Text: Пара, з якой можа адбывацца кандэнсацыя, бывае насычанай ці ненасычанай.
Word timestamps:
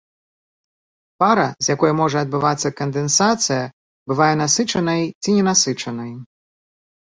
Пара, 1.23 1.43
з 1.65 1.75
якой 1.75 1.91
можа 1.99 2.17
адбывацца 2.25 2.67
кандэнсацыя, 2.79 3.59
бывае 4.13 4.31
насычанай 4.41 5.03
ці 5.21 5.29
ненасычанай. 5.37 6.11